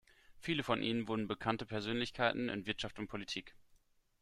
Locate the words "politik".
3.07-3.53